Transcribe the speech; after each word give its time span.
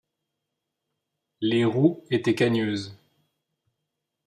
Les 1.41 1.63
roues 1.63 2.03
étaient 2.09 2.33
cagneuses. 2.33 2.97